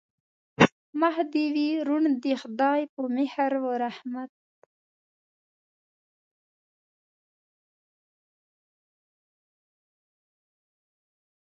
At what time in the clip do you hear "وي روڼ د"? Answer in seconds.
1.55-2.25